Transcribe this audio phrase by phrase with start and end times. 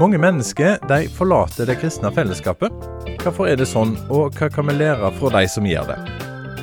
[0.00, 2.72] Mange mennesker de forlater det kristne fellesskapet.
[3.20, 5.98] Hvorfor er det sånn, og hva kan vi lære fra de som gjør det?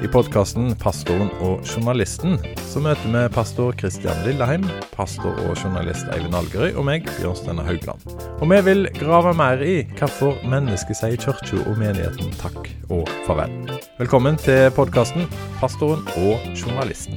[0.01, 6.35] I podkasten 'Pastoren og journalisten' så møter vi pastor Kristian Lilleheim, pastor og journalist Eivind
[6.35, 8.01] Algerøy og meg, Bjørn Haugland.
[8.41, 13.53] Og vi vil grave mer i hvorfor mennesket sier kirka og menigheten takk og farvel.
[14.01, 15.29] Velkommen til podkasten
[15.61, 17.15] 'Pastoren og journalisten'.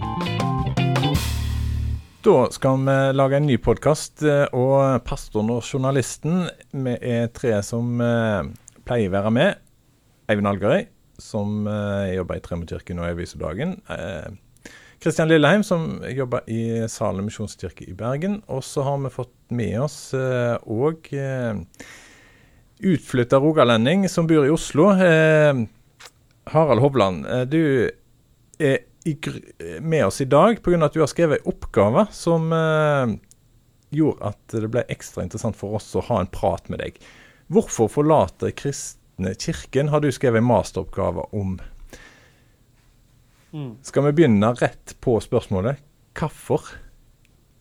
[2.22, 8.00] Da skal vi lage en ny podkast, og pastoren og journalisten Vi er tre som
[8.00, 8.44] eh,
[8.84, 9.54] pleier å være med.
[10.28, 10.86] Eivind Algerøy,
[11.18, 13.26] som eh, jobber i Tremorkirken og i
[13.90, 14.30] Eh,
[15.00, 18.42] Kristian Lilleheim, som jobber i Salem misjonskirke i Bergen.
[18.52, 21.62] Og så har vi fått med oss òg eh,
[22.80, 24.90] utflytta rogalending som bor i Oslo.
[24.92, 25.54] Eh,
[26.44, 27.90] Harald Hovland, eh, du
[28.58, 29.16] er i,
[29.80, 30.84] med oss i dag pga.
[30.84, 33.16] at du har skrevet en oppgave som eh,
[33.90, 37.00] gjorde at det ble ekstra interessant for oss å ha en prat med deg.
[37.48, 41.58] Hvorfor forlater kristne kirken har du skrevet en masteroppgave om.
[43.52, 43.74] Mm.
[43.82, 45.80] Skal vi begynne rett på spørsmålet?
[46.18, 46.70] Hvorfor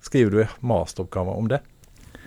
[0.06, 1.64] skriver du masteroppgave om det?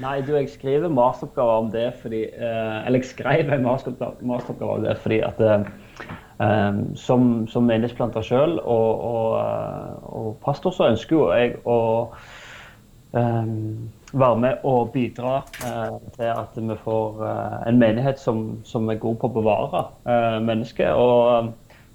[0.00, 4.77] Nei, du, jeg skriver masteroppgave om det fordi eh, Eller jeg skrev en masteroppgave masteroppgave
[4.78, 5.66] om det fordi at eh,
[6.40, 11.78] eh, som, som menighetsplanter sjøl og, og, eh, og, pastor, så ønsker jo jeg å
[13.20, 13.52] eh,
[14.12, 15.36] være med og bidra
[15.68, 17.22] eh, til at vi får
[17.68, 19.84] en menighet som, som, er god på å bevare
[20.44, 20.92] mennesket.
[20.96, 21.52] Og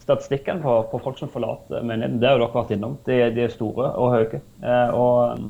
[0.08, 2.98] statistikken på, på, folk som forlater menigheten, det har jo dere vært innom.
[3.06, 4.42] De, de er store og høye.
[4.96, 5.46] og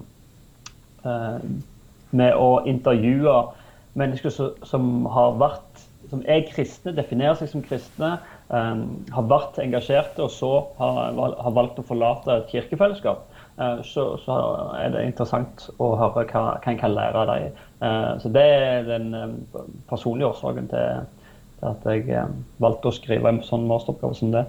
[2.17, 3.35] med å intervjue
[3.97, 8.13] mennesker som, som, har vært som er kristne, definerer seg som kristne,
[8.53, 8.83] eh,
[9.15, 13.25] har vært engasjerte og så har, har valgt å forlate et kirkefellesskap,
[13.59, 14.37] uh, så, så,
[14.79, 17.61] er det interessant å høre hva, hva en kan lære av dem.
[17.81, 19.37] Uh, så det er den um,
[19.89, 21.03] personlige årsaken til
[21.65, 24.45] at jeg um, valgte å skrive en sånn masteroppgave som det.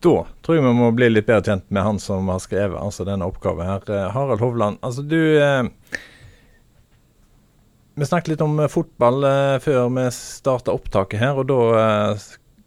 [0.00, 3.04] Da tror jeg vi må bli litt bedre kjent med han som har skrevet altså
[3.06, 3.84] denne oppgaven her.
[3.86, 5.20] Uh, Harald Hovland, altså du
[8.00, 12.22] vi snakket litt om fotball eh, før vi starta opptaket her, og da eh,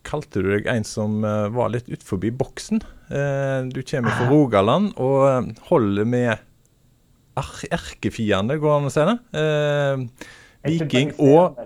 [0.06, 2.84] kalte du deg en som eh, var litt utenfor boksen.
[3.09, 8.94] Eh, du kommer fra Rogaland og eh, holder med er erkefiende, går det an å
[8.94, 9.16] si det?
[9.42, 10.28] Eh,
[10.70, 11.58] Viking og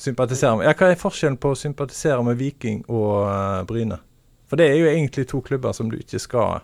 [0.00, 4.00] Sympatisere med Ja, Hva er forskjellen på å sympatisere med Viking og Bryne?
[4.48, 6.62] For det er jo egentlig to klubber som du ikke skal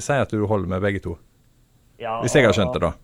[0.00, 1.18] si at du holder med begge to.
[2.00, 2.94] Ja, Hvis jeg har skjønt det, da.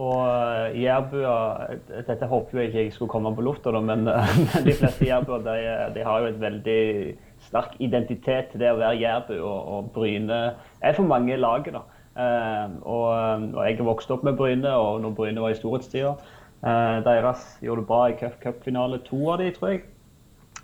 [0.00, 4.66] Og uh, jærbuer Dette håper jeg ikke jeg skulle komme på lufta, men, uh, men
[4.66, 5.56] de fleste jærbuer de,
[5.96, 6.82] de, har jo et veldig
[7.48, 9.34] sterk identitet til det å være jærbu.
[9.40, 10.42] Og, og, Bryne
[10.80, 11.74] er for mange i laget.
[11.76, 11.84] da.
[12.10, 13.08] Uh, og,
[13.54, 16.14] og, jeg er vokst opp med Bryne, og når Bryne var i storhetstida
[16.60, 19.84] Deres gjorde det bra i cupfinale, to av de, tror jeg.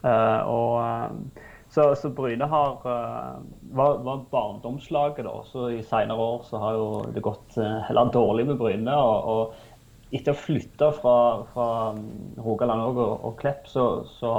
[0.04, 1.30] og
[1.76, 3.42] så, så Bryne har, uh,
[3.76, 5.24] var, var, barndomslaget.
[5.24, 8.94] da, så I senere år så har jo det gått uh, heller dårlig med Bryne.
[8.96, 11.18] Og, og etter å flytte fra,
[11.52, 11.68] fra
[11.98, 14.32] mm, Rogaland og, og, Klepp, så, så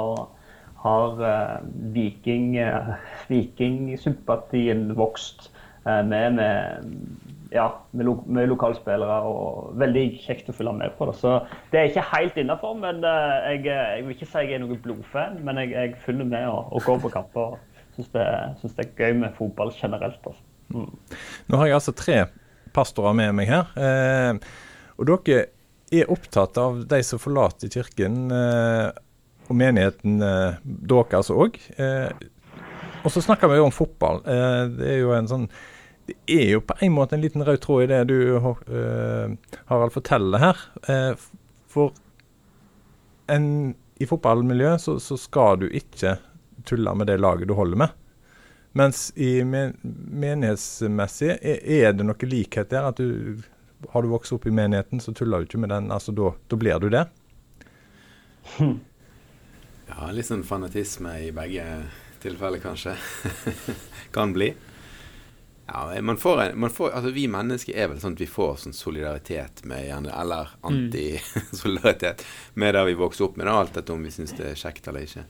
[0.82, 1.60] har uh,
[1.94, 2.56] Viking,
[3.30, 5.52] Vikingsympatien vokst
[5.84, 6.88] med, med
[7.52, 9.20] ja, med, lo med lokalspillere.
[9.28, 11.08] og Veldig kjekt å følge med på.
[11.08, 11.16] det.
[11.20, 11.38] Så
[11.72, 14.82] Det er ikke helt innafor, men uh, jeg, jeg, vil ikke si jeg er noen
[14.84, 15.40] blodfan.
[15.44, 17.58] Men jeg, jeg følger med og, og, går på kamper.
[17.96, 18.26] Syns det,
[18.60, 20.20] synes det er gøy med fotball generelt.
[20.24, 20.44] Altså.
[20.74, 20.92] Mm.
[21.48, 22.18] Nå har jeg altså tre
[22.74, 23.70] pastorer med meg her.
[23.78, 24.38] Eh,
[24.98, 25.46] og dere
[25.94, 28.90] er opptatt av de som forlater kirken, eh,
[29.48, 31.56] og menigheten eh, dere altså òg.
[33.02, 34.20] og så snakker vi jo om fotball.
[34.24, 35.46] det er jo en sånn
[36.08, 39.34] det er jo på en måte en liten rød tråd i det du uh,
[39.68, 40.62] Harald forteller her.
[40.88, 41.12] Uh,
[41.68, 41.92] for
[43.28, 46.16] en, i fotballmiljøet så, så, skal du ikke
[46.68, 47.96] tulle med det laget du holder med.
[48.78, 52.88] Mens i men, menighetsmessig er, er, det noe likhet der.
[52.88, 53.42] at du
[53.92, 55.92] Har du vokst opp i menigheten, så tuller du ikke med den.
[55.92, 57.04] altså Da blir du det.
[59.88, 61.64] Ja, litt sånn fanatisme i begge
[62.22, 62.96] tilfeller, kanskje.
[64.16, 64.54] kan bli.
[65.70, 68.76] Ja, man får, man får, altså Vi mennesker er vel sånn at vi får sånn
[68.76, 70.62] solidaritet med gjerne, eller mm.
[70.70, 72.24] antisolidaritet
[72.60, 73.50] med det vi vokser opp med.
[73.52, 75.26] Alt dette om vi syns det er kjekt eller ikke.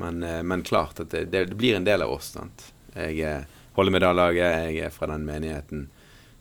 [0.00, 2.30] Men, eh, men klart at det, det, blir en del av oss.
[2.38, 2.70] sant?
[2.94, 5.84] Jeg eh, holder med det laget, jeg er fra den menigheten.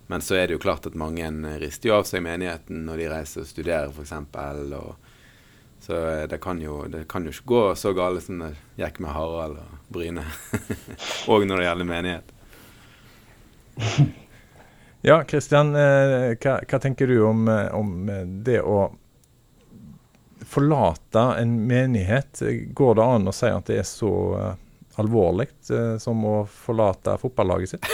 [0.07, 1.27] Men så er det jo klart at mange
[1.59, 4.15] rister jo av seg menigheten når de reiser og studerer, f.eks.
[5.83, 9.03] Så eh, det kan, jo, det kan jo ikke gå så galt som det gikk
[9.03, 10.23] med Harald og Bryne.
[11.31, 12.34] og når det gjelder menighet.
[15.05, 18.07] Ja, Kristian, eh, hva, hva, tenker du om, eh, om,
[18.45, 18.87] det å
[20.45, 22.41] forlate en menighet?
[22.73, 24.11] Går det an å si at det er så
[24.95, 25.49] alvorlig
[25.99, 27.87] som å forlate fotballaget sitt?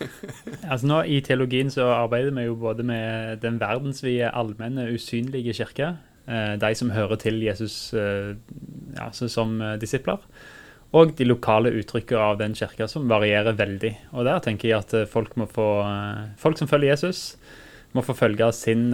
[0.70, 5.96] altså nå I teologien så arbeider vi jo både med den verdensvide, allmenne, usynlige kirke,
[6.26, 8.34] Eh, de som hører til Jesus eh,
[8.96, 10.18] ja, som eh, disipler.
[10.96, 13.92] Og de lokale uttrykkene av den kirka, som varierer veldig.
[14.16, 15.68] Og der tenker jeg at folk, må få,
[16.40, 17.34] folk som følger Jesus,
[17.96, 18.90] må få følge sin,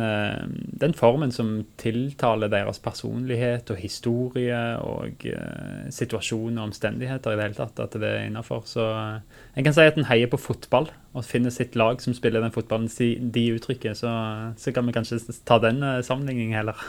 [0.83, 1.51] den formen som
[1.81, 5.27] tiltaler deres personlighet og historie og
[5.95, 7.83] situasjon og omstendigheter i det hele tatt.
[7.83, 8.65] At det er innafor.
[8.69, 12.45] Så en kan si at en heier på fotball og finner sitt lag som spiller
[12.45, 12.91] den fotballen
[13.35, 13.99] de uttrykker.
[13.99, 14.13] Så,
[14.57, 16.87] så kan vi kanskje ta den sammenligningen heller.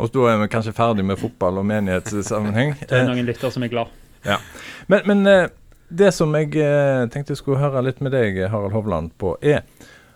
[0.00, 2.78] Og da er vi kanskje ferdig med fotball og menighetssammenheng.
[2.88, 3.99] det er noen lytter som er glad.
[4.26, 4.40] Ja.
[4.86, 5.46] Men, men eh,
[5.88, 9.64] det som jeg eh, tenkte jeg skulle høre litt med deg, Harald Hovland, på, er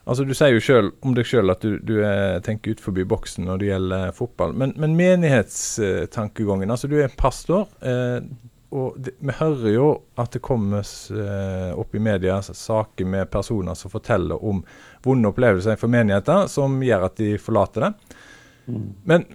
[0.05, 3.07] Altså, Du sier jo selv, om deg sjøl at du, du er, tenker ut forbi
[3.09, 4.53] boksen når det gjelder fotball.
[4.53, 7.71] Men, men menighetstankegangen altså Du er pastor.
[7.81, 8.19] Eh,
[8.75, 9.87] og det, vi hører jo
[10.19, 14.65] at det kommer eh, opp i media saker med personer som forteller om
[15.05, 17.93] vonde opplevelser for menigheter som gjør at de forlater det.
[18.67, 18.89] Mm.
[19.09, 19.27] Men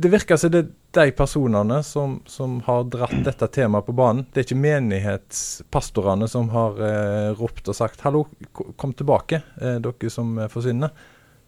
[0.00, 4.24] det virker som det er de personene som, som, har dratt dette temaet på banen.
[4.30, 10.10] Det er ikke menighetspastorene som har eh, ropt og sagt 'hallo, kom tilbake, eh, dere
[10.10, 10.94] som forsvinner'.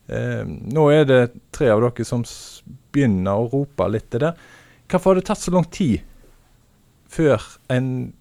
[0.07, 2.25] Eh, nå er det tre av dere som
[2.95, 4.35] begynner å rope litt til det.
[4.87, 6.03] Hvorfor har det tatt så lang tid
[7.11, 7.43] før
[7.73, 8.13] en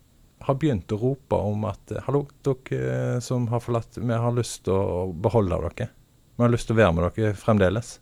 [0.46, 4.78] har begynt å rope om at hallo, dere som har forlatt, vi har lyst til
[4.78, 5.90] å beholde dere.
[6.36, 8.00] Vi har lyst til å være med dere fremdeles.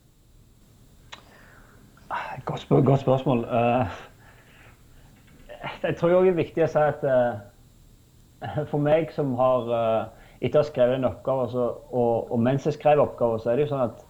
[2.45, 3.39] Godt, spør godt spørsmål.
[3.39, 3.85] Uh,
[5.83, 10.25] jeg tror òg det er viktig å si at uh, for meg som har uh,
[10.43, 13.59] etter å ha skrevet en oppgave, så, og, og, mens jeg skrev oppgaven, så er
[13.59, 14.09] det jo sånn at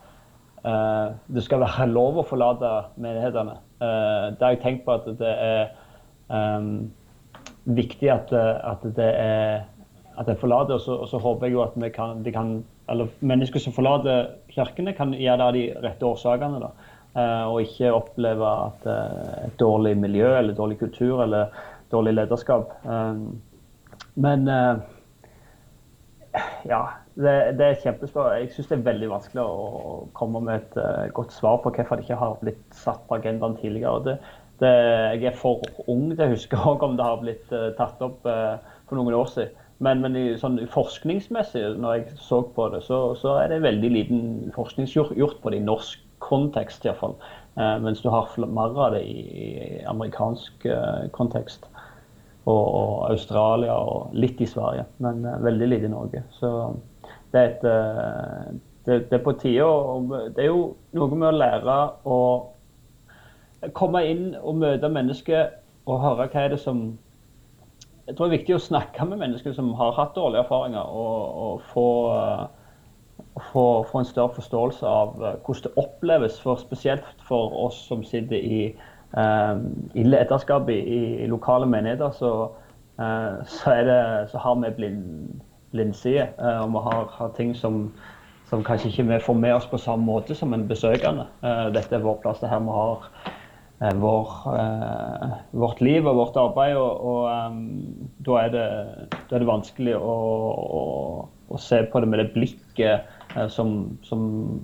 [1.27, 3.57] det skal være lov å forlate menighetene.
[3.83, 5.73] det har jeg tenkt på at det er
[6.31, 6.85] um,
[7.67, 9.65] viktig at, at, det er
[10.17, 12.53] at jeg forlater, og så, og så håper jeg jo at vi kan, kan,
[12.89, 16.63] eller mennesker som forlater kirkene, kan gjøre det av de rette årsakene.
[16.63, 16.71] da.
[17.13, 21.51] Eh, og ikke oppleve at eh, et dårlig miljø eller dårlig kultur eller
[21.93, 22.71] dårlig lederskap.
[22.89, 23.19] Eh,
[24.25, 24.49] men
[26.65, 26.81] ja,
[27.13, 28.31] det, det er kjempespørsmål.
[28.41, 32.07] Jeg syns det er veldig vanskelig å komme med et godt svar på hvorfor det
[32.07, 34.01] ikke har blitt satt på agendaen tidligere.
[34.05, 34.15] Det,
[34.61, 34.71] det,
[35.19, 39.17] jeg er for ung til å huske om det har blitt tatt opp for noen
[39.17, 39.59] år siden.
[39.83, 44.21] Men, men sånn, forskningsmessig, når jeg så på det, så, så er det veldig liten
[44.55, 47.17] forskning gjort på det i norsk kontekst, iallfall.
[47.53, 51.67] Uh, mens du har mer av det i, amerikansk eh, kontekst.
[52.43, 56.23] Og, og, Australia og litt i Sverige, men eh, veldig lite i Norge.
[56.35, 56.49] Så
[57.31, 58.49] det er, et, eh,
[58.85, 59.69] det, det er på tide.
[60.35, 60.65] Det er jo
[60.97, 62.19] noe med å lære å
[63.77, 65.53] komme inn og møte mennesker
[65.87, 66.83] og høre hva er det som
[68.03, 71.37] Jeg tror det er viktig å snakke med mennesker som har hatt dårlige erfaringer, og,
[71.45, 71.87] og få
[73.51, 78.03] få, få, en større forståelse av uh, hvordan det oppleves, for spesielt for oss som
[78.05, 78.63] sitter i,
[79.17, 79.57] uh,
[79.93, 80.79] i lederskap i,
[81.23, 82.33] i, lokale menigheter, så,
[83.01, 85.05] uh, så, det, så, har vi blind,
[85.71, 86.27] blindside.
[86.37, 87.87] og vi har, har ting som,
[88.49, 91.25] som, kanskje ikke vi får med oss på samme måte som en besøkende.
[91.73, 93.07] dette er vår plass, det her vi har
[93.97, 94.35] vår,
[95.51, 96.75] vårt liv og vårt arbeid.
[96.77, 97.57] Og, og
[98.25, 98.67] da, er det,
[99.09, 100.13] da, er det, vanskelig å,
[101.53, 104.61] å, se på det med det blikket Eh, som, som,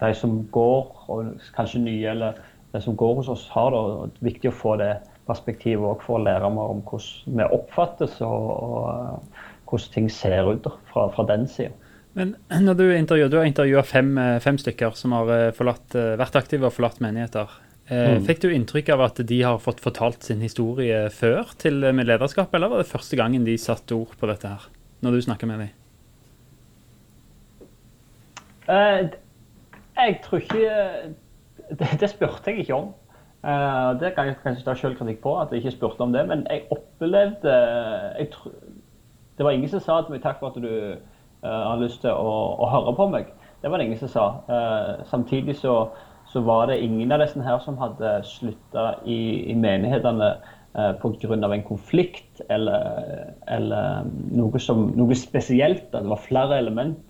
[0.00, 2.38] de som går, og kanskje nye, eller
[2.72, 3.72] de som går hos oss, har.
[3.74, 4.94] det, og viktig å få det
[5.28, 10.10] perspektivet òg for å lære mer om hvordan vi oppfattes, og, og eh, hvordan ting
[10.12, 11.74] ser ut fra, fra den sida.
[12.16, 12.34] Men
[12.66, 16.70] når du, intervjuer, du har intervjua fem, eh, fem, stykker som har forlatt, vært aktive
[16.70, 17.64] og forlatt menigheter.
[17.88, 18.20] Mm.
[18.26, 22.52] Fikk du inntrykk av at de har fått fortalt sin historie før til med lederskap,
[22.52, 24.66] eller var det første gangen de satte ord på dette her,
[25.00, 25.70] når du snakker med dem?
[28.68, 29.08] Uh,
[29.96, 30.58] jeg tror ikke
[31.70, 32.90] det, det, spurte jeg ikke om.
[33.44, 36.26] Uh, det kan jeg kanskje ta selvkritikk på, at jeg ikke spurte om det.
[36.28, 37.54] Men jeg opplevde
[38.18, 38.50] jeg tro,
[39.38, 42.10] Det var ingen som sa til meg takk for at du uh, har lyst til
[42.10, 43.32] å, å, høre på meg.
[43.62, 44.26] Det var det ingen som sa.
[45.10, 45.88] samtidig så,
[46.30, 50.28] så, var det ingen av disse her som hadde slutta i, i menighetene
[50.76, 51.52] uh, pga.
[51.54, 55.90] en konflikt eller, eller noe, som, noe spesielt.
[55.92, 57.07] Det var flere element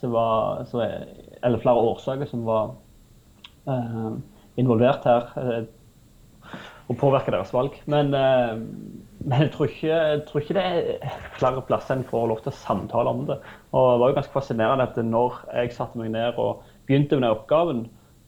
[0.00, 0.84] som var, så,
[1.42, 2.72] eller flere årsaker som var
[3.68, 4.10] eh,
[4.60, 5.68] involvert her.
[6.90, 7.76] og påvirke deres valg.
[7.86, 8.58] Men, uh,
[9.20, 12.50] men jeg, tror ikke, jeg, tror ikke, det er flere plasser en får lov til
[12.50, 13.38] å samtale om det.
[13.70, 17.28] Og Det var jo ganske fascinerende at når jeg satte meg ned og begynte med
[17.28, 17.84] den oppgaven,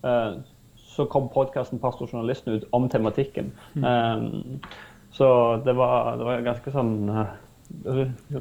[0.07, 0.39] uh,
[0.93, 3.51] så kom podkasten 'Pastor journalisten' ut om tematikken.
[3.75, 3.85] Mm.
[3.85, 4.61] Um,
[5.11, 7.11] så det var, det var ganske sånn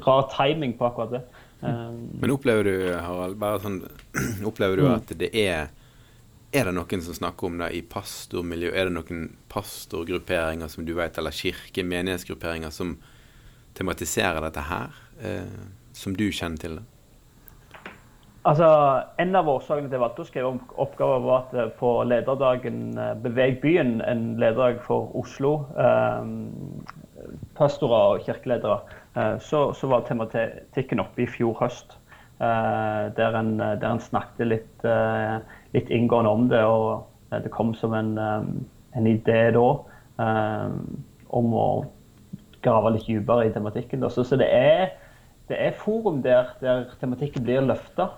[0.06, 1.22] rar timing på akkurat det.
[1.62, 3.78] Um, Men opplever du, Harald, bare sånn,
[4.50, 4.94] opplever du mm.
[4.96, 5.70] at det er
[6.52, 8.74] er det noen som snakker om det i pastormiljø?
[8.76, 12.98] Er det noen pastorgrupperinger som du vet, eller kirke-, menighetsgrupperinger som
[13.78, 15.62] tematiserer dette her, eh,
[15.96, 16.76] som du kjenner til?
[16.76, 16.84] det?
[18.44, 18.68] Altså,
[19.18, 20.52] En av årsakene til at jeg valgte å skrive
[20.84, 28.18] oppgaver, var at eh, på lederdagen eh, Beveg byen, en lederdag for Oslo, eh, pastorer
[28.18, 31.98] og kirkeledere, eh, så, så, var tematikken oppe i fjor høst.
[32.42, 35.36] Eh, der en, der, en, snakket litt eh,
[35.76, 36.62] litt inngående om det.
[36.66, 39.68] Og det kom som en, en idé da
[41.32, 41.68] om å
[42.62, 44.02] grave litt dypere i tematikken.
[44.10, 44.90] Så, så det, er,
[45.48, 48.10] det, er, forum der, der tematikken blir løfta.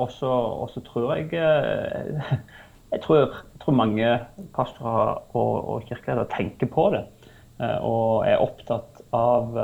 [0.00, 1.30] Og så tror jeg
[2.94, 4.16] jeg, tror, jeg tror, mange
[4.56, 7.04] pastorer og, og kirkeledere tenker på det.
[7.60, 9.54] Og er opptatt av,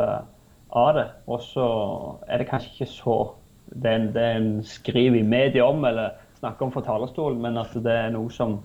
[0.77, 1.09] av det.
[1.27, 1.67] Og så
[2.29, 3.19] er det kanskje ikke så
[3.83, 8.13] det en, skriver i media om, eller snakker om fra talerstolen, men at det er
[8.15, 8.61] noe som,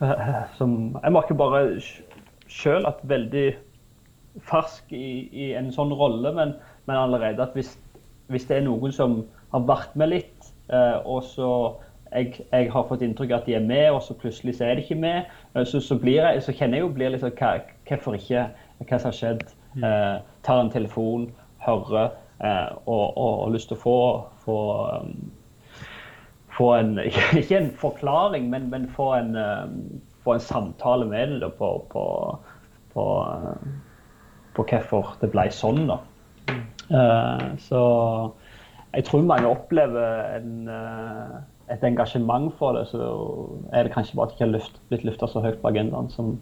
[0.00, 1.80] eh, som Jeg merker bare
[2.48, 3.54] sjøl at veldig
[4.42, 6.54] fersk i, i, en sånn rolle, men,
[6.86, 7.74] men allerede at hvis,
[8.28, 9.22] hvis, det er noen som
[9.54, 11.50] har vært med litt, eh, og så
[12.12, 14.78] jeg, jeg, har fått inntrykk av at de er med, og så plutselig så er
[14.78, 17.38] de ikke med, eh, så, så, jeg, så kjenner jeg jo blir litt sånn
[17.88, 18.48] Hvorfor ikke?
[18.84, 19.44] Hva som har skjedd?
[19.74, 19.84] Mm.
[19.84, 21.30] Eh, tar en telefon,
[21.64, 23.98] hører, eh, og, har lyst til å få,
[24.44, 24.58] få
[25.00, 25.16] um,
[26.56, 26.98] få en
[27.40, 32.04] Ikke en forklaring, men, men få, en, um, få, en, samtale med det på, på,
[32.94, 33.56] på, uh,
[34.54, 35.86] på, hvorfor det ble sånn.
[35.90, 35.98] da.
[36.84, 37.82] Uh, så
[38.94, 41.40] jeg tror mange opplever en, uh,
[41.72, 42.86] et engasjement for det.
[42.92, 43.02] Så
[43.72, 46.36] er det kanskje bare at det ikke har blitt løfta så høyt på agendaen som,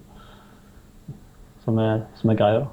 [1.64, 2.68] som, er, som er greia.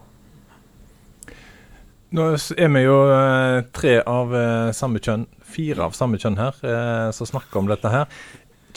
[2.16, 4.34] Nå er vi jo uh, tre av
[4.74, 8.08] samme kjønn fire av samme kjønn her eh, som snakker om dette her.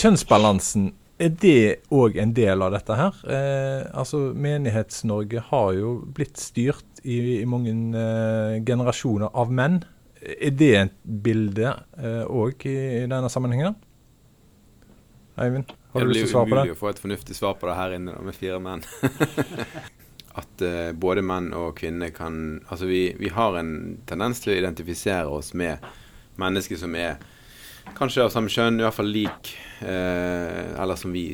[0.01, 0.91] Kjønnsbalansen,
[1.23, 3.19] er det òg en del av dette her?
[3.29, 9.83] Eh, altså Menighets-Norge har jo blitt styrt i, i mange eh, generasjoner av menn.
[10.23, 11.75] Er det et bilde
[12.31, 13.79] òg eh, i, i, denne sammenhengen?
[15.41, 16.63] Eivind, har du lyst til å svare på det?
[16.63, 18.85] Det blir umulig å få et fornuftig svar på det her inne med fire menn.
[20.35, 24.59] at uh, både menn og kvinner kan Altså vi, vi, har en tendens til å
[24.61, 25.83] identifisere oss med
[26.41, 27.21] mennesker som er
[27.99, 31.27] kanskje av samme kjønn, i hvert fall lik, uh, eller som vi,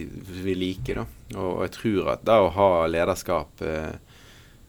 [0.42, 1.02] vi liker.
[1.02, 1.04] da.
[1.36, 3.92] Og, og, jeg tror at det å ha lederskap, uh,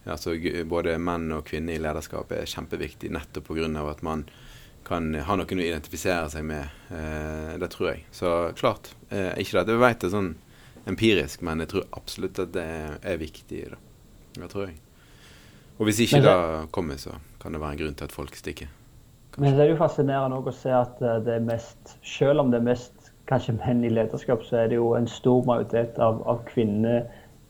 [0.10, 0.36] altså
[0.70, 3.72] både menn og kvinner i lederskap, er kjempeviktig nettopp pga.
[3.90, 4.28] at man
[4.86, 6.66] kan ha noen å identifisere seg med.
[7.62, 8.06] Det tror jeg.
[8.16, 8.90] Så klart.
[9.38, 10.32] Ikke det jeg vet det sånn
[10.90, 12.66] empirisk, men jeg tror absolutt at det
[12.98, 13.68] er viktig.
[13.70, 13.78] da.
[14.36, 14.78] Det tror jeg.
[15.80, 16.36] Og hvis ikke det
[16.76, 18.68] kommer, så kan det være en grunn til at folk stikker.
[19.38, 22.60] Men det er jo fascinerende å se at eh, det er mest, selv om det
[22.60, 26.42] er mest kanskje menn i lederskap, så er det jo en stor majoritet av, av
[26.50, 27.06] kvinner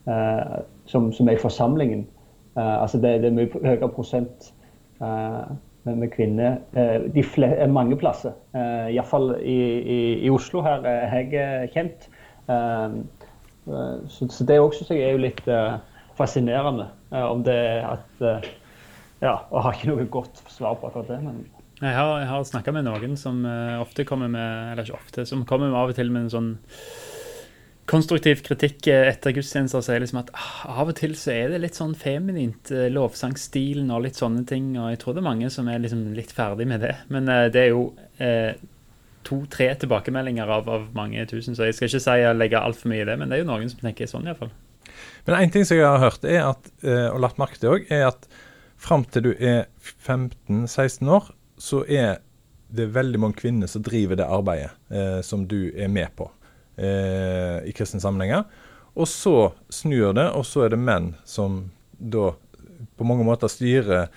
[0.06, 0.60] eh,
[0.92, 2.06] som, som, er i forsamlingen.
[2.58, 4.52] Eh, altså det, det, er mye høyere prosent
[5.02, 5.56] eh,
[5.88, 8.36] med, med, kvinner eh, de flere, eh, mange plasser.
[8.54, 12.10] Eh, Iallfall i, i, i Oslo, her er jeg kjent.
[14.10, 15.44] Så, så, det også er jo litt
[16.20, 16.90] fascinerende.
[17.10, 18.26] om det at
[19.20, 21.24] Ja, og har ikke noe godt svar på akkurat det.
[21.24, 21.42] men
[21.80, 25.26] jeg har, jeg har snakka med noen som uh, ofte kommer med Eller ikke ofte,
[25.28, 26.52] som kommer med av og til med en sånn
[27.90, 29.82] konstruktiv kritikk etter gudstjenester.
[29.82, 32.70] sier er liksom at ah, av og til så er det litt sånn feminint.
[32.94, 34.68] Lovsangstilen og litt sånne ting.
[34.78, 36.92] Og jeg tror det er mange som er liksom litt ferdig med det.
[37.10, 37.88] Men det er jo
[39.26, 43.02] to-tre tilbakemeldinger av, av, mange tusen, så jeg skal ikke si jeg legger altfor mye
[43.02, 43.18] i det.
[43.18, 44.54] Men det er jo noen som tenker sånn, iallfall.
[45.28, 48.28] Men en ting som jeg har hørt, at, og lagt merke til òg, er at
[48.80, 49.68] fram til du er
[50.06, 51.30] 15-16 år,
[51.60, 52.20] så er
[52.70, 56.30] det veldig mange kvinner som driver det arbeidet eh, som du er med på
[56.78, 58.46] eh, i kristne sammenhenger.
[59.00, 61.64] Og så snur det, og så er det menn som
[62.00, 62.32] da
[63.00, 64.08] på mange måter styrer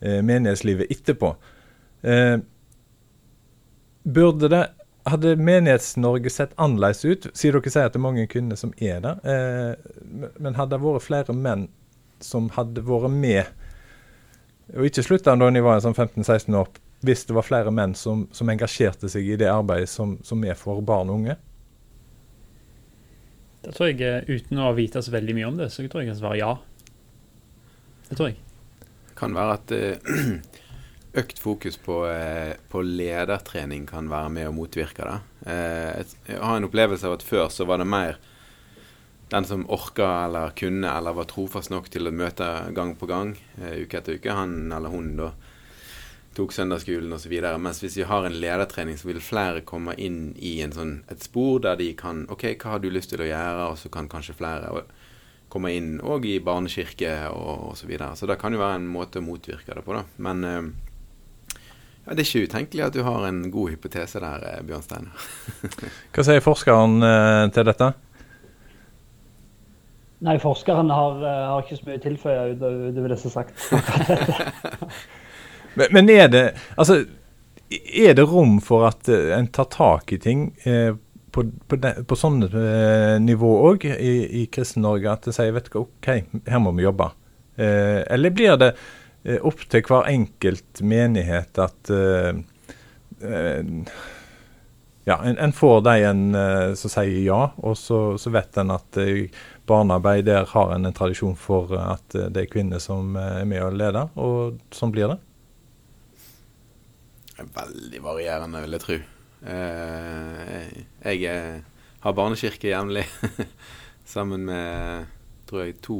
[0.00, 1.34] eh, menighetslivet etterpå.
[2.02, 2.36] Eh,
[4.02, 4.64] burde det
[5.08, 7.26] hadde Menighets-Norge sett annerledes ut?
[7.34, 9.22] Sier dere sier at det er mange kvinner som er der.
[9.26, 11.68] Eh, men hadde det vært flere menn
[12.22, 13.48] som hadde vært med,
[14.72, 16.68] og ikke slutta da de var sånn 15-16 år,
[17.02, 20.54] hvis det var flere menn som, som engasjerte seg i det arbeidet som, som er
[20.58, 21.36] for barn og unge?
[23.62, 26.10] Da tror jeg, eh, Uten å vite så veldig mye om det, så tror jeg
[26.10, 26.52] jeg kan svare ja.
[28.08, 28.38] Det tror jeg.
[29.10, 30.38] Det kan være at eh,
[31.12, 35.18] økt fokus på, eh, på ledertrening kan være med og motvirke det.
[35.46, 38.16] Eh, jeg har en opplevelse av at før så var det mer
[39.32, 43.36] den som orka eller kunne eller var trofast nok til å møte gang på gang,
[43.56, 45.30] uke etter uke, han eller hun da
[46.36, 47.32] tok søndagsskolen osv.
[47.60, 51.60] Mens hvis vi har en ledertrening, så vil flere komme inn i sånn, et spor
[51.64, 53.68] der de kan OK, hva har du lyst til å gjøre?
[53.72, 54.84] Og så kan kanskje flere
[55.52, 57.82] komme inn òg i barnekirke og osv.
[57.82, 58.14] Så, videre.
[58.16, 60.06] så det kan jo være en måte å motvirke det på, da.
[60.24, 60.91] Men eh,
[62.02, 65.10] ja, det er ikke utenkelig at du har en god hypotese der, eh, Bjørnstein.
[66.14, 67.92] hva sier forskeren eh, til dette?
[70.22, 73.54] Nei, forskeren har, har ikke så mye å tilføye utover det som er sagt.
[75.74, 76.42] Men, men, er det
[76.76, 77.04] altså,
[77.70, 80.92] er det rom for at uh, en tar tak i ting eh,
[81.32, 85.14] på, på, de, på, sånne eh, nivå òg i, i Kristen-Norge?
[85.14, 86.10] At en sier vet du hva, OK,
[86.44, 87.08] her må vi jobbe.
[87.56, 88.70] eller blir det
[89.22, 91.90] opp til hver enkelt menighet at
[95.06, 96.22] ja, en, en, får de en
[96.78, 98.98] som sier ja, og så, så vet en at
[99.70, 103.78] barnearbeid der har en en tradisjon for at det er kvinner som er med og
[103.78, 105.20] leder, og sånn blir det?
[107.42, 108.98] Veldig varierende, vil jeg tro.
[109.42, 110.66] Eh,
[111.02, 111.62] jeg eh,
[112.04, 113.06] har barnekirke jevnlig
[114.14, 115.08] sammen med
[115.48, 115.98] tror jeg to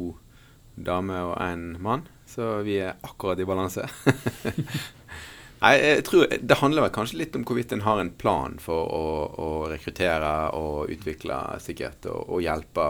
[0.76, 3.86] damer og én mann, så vi er akkurat i balanse.
[5.62, 8.88] Nei, jeg tror Det handler vel kanskje litt om hvorvidt en har en plan for
[8.90, 12.86] å, å rekruttere og utvikle sikkerhet og, og, hjelpe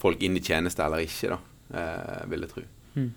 [0.00, 1.38] folk inn i tjeneste eller ikke, da,
[1.80, 2.64] eh, vil jeg tro.
[2.98, 3.12] Mm.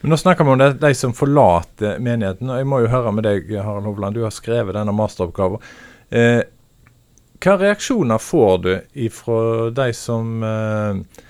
[0.00, 2.50] Men nå snakker vi om det, de som forlater menigheten.
[2.50, 4.14] og Jeg må jo høre med deg, Harald Hovland.
[4.14, 5.64] Du har skrevet denne masteroppgaven.
[6.14, 6.44] Eh,
[7.42, 8.70] hva reaksjoner får du
[9.14, 9.40] fra
[9.74, 11.24] de som eh,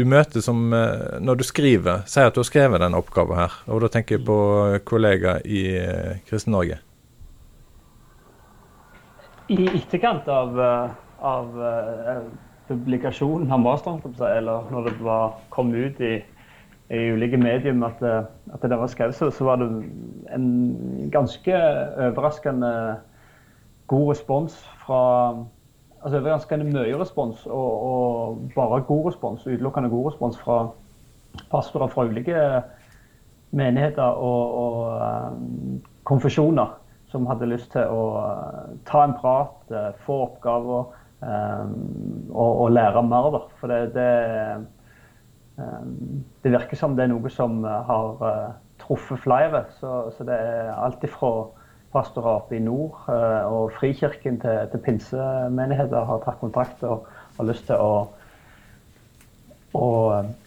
[0.00, 3.60] du møter som eh, Når du skriver, sier at du har skrevet denne oppgaven her.
[3.68, 4.38] Og da tenker jeg på
[4.88, 6.80] kollegaer i eh, Kristen-Norge.
[9.50, 11.62] I etterkant av, eh, av
[12.70, 16.20] publikasjonen av masteren, eller når det var, kom ut i
[16.90, 19.68] i ulike medium at, eh, at det var skrevet, så, så var det
[20.34, 20.48] en
[21.12, 21.54] ganske
[22.08, 22.72] overraskende
[23.90, 25.02] god respons fra
[26.00, 30.60] Altså overraskende mye respons, og, og, bare god respons, utelukkende god respons fra
[31.50, 32.44] pastorer fra ulike
[33.50, 36.72] menigheter og, og um, konfesjoner
[37.10, 43.02] som hadde lyst til å uh, ta en prat, uh, få oppgaver og, og, lære
[43.04, 43.26] mer.
[43.34, 43.40] Da.
[43.60, 44.06] For det, det
[46.42, 49.64] det virker som det er noe som eh, har eh, truffet flere.
[49.80, 51.32] Så, så det er alt ifra
[51.92, 57.66] pastorat i nord eh, og Frikirken til, til pinsemenigheter har tatt kontakt og har lyst
[57.68, 58.06] til å,
[59.74, 59.86] å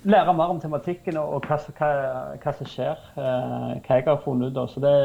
[0.07, 1.91] lære mer om tematikken og, og hva, hva,
[2.43, 2.99] hva, som skjer.
[3.15, 4.61] Hva jeg har funnet ut.
[4.71, 4.95] Så det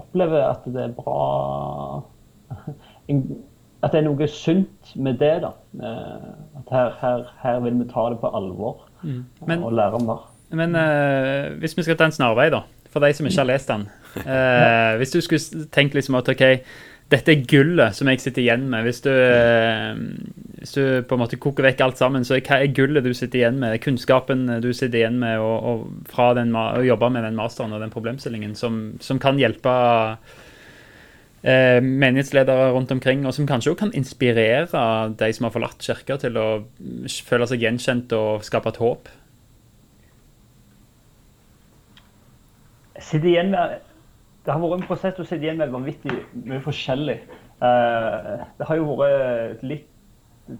[0.00, 1.20] opplever at det er bra
[3.84, 5.34] At det er noe sunt med det.
[5.44, 5.50] da.
[6.58, 8.86] At her, her, her vil vi ta det på alvor.
[9.02, 9.20] Mm.
[9.46, 10.24] Men, og lære mer.
[10.56, 13.70] Men uh, hvis vi skal ta en snarvei, da, for de som ikke har lest
[13.70, 13.84] den.
[14.24, 16.44] Uh, hvis du skulle tenke liksom at OK,
[17.12, 18.82] dette er gullet som jeg sitter igjen med.
[18.86, 19.94] Hvis du, eh,
[20.58, 23.44] hvis du på en måte koker vekk alt sammen, så hva er gullet du sitter
[23.44, 23.78] igjen med?
[23.84, 27.84] Kunnskapen du sitter igjen med og, og fra den, å jobbe med den masteren og
[27.84, 29.76] den problemstillingen som, som kan hjelpe
[31.46, 34.82] eh, menighetsledere rundt omkring, og som kanskje også kan inspirere
[35.14, 36.48] de som har forlatt kirka, til å
[37.30, 39.14] føle seg gjenkjent og skape et håp?
[42.96, 43.85] Jeg igjen med
[44.46, 47.16] Det har vært en prosess å sitte igjen med vanvittig mye forskjellig.
[47.66, 49.88] Eh, det har jo vært litt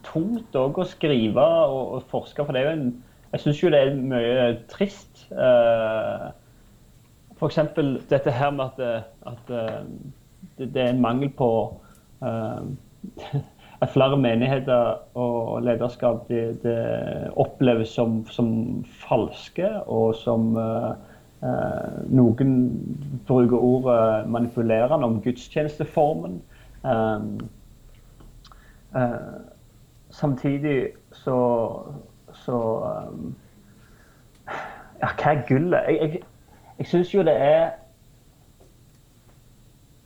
[0.07, 2.89] tungt òg å skrive og, og, forske, for det er jo en
[3.33, 5.27] Jeg syns jo det er mye trist.
[5.35, 6.31] Uh,
[7.37, 7.59] F.eks.
[8.09, 11.51] dette her med at, at det, det, er en mangel på
[13.83, 16.79] at flere menigheter og lederskap det, det
[17.37, 18.49] oppleves som, som,
[19.05, 20.95] falske, og som uh,
[21.41, 22.53] noen
[23.27, 26.43] bruker ordet manipulerende om gudstjenesteformen.
[26.83, 27.41] Um,
[30.11, 31.39] samtidig så,
[32.33, 32.61] så
[35.03, 35.83] Ja, hva er gullet?
[35.89, 36.23] Jeg, jeg,
[36.79, 37.75] jeg syns jo det er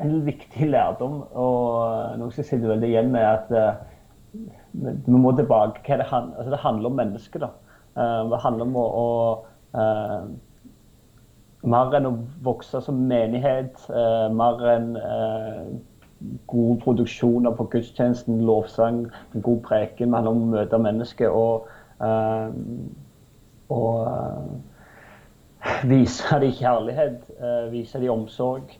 [0.00, 3.52] en viktig lærdom, og noe som sitter veldig igjen med at
[4.72, 5.82] vi må tilbake.
[5.86, 7.44] Hva det, altså det handler om mennesket.
[7.44, 7.50] da.
[8.30, 9.06] Det handler om å, å
[11.62, 13.82] Mer enn å vokse som menighet,
[14.32, 14.94] mer enn
[16.46, 21.68] gode produksjoner på gudstjenesten, lovsang, en god preken mellom å møte mennesker og,
[22.00, 22.50] uh,
[23.72, 28.76] og uh, vise dem kjærlighet, uh, vise dem omsorg.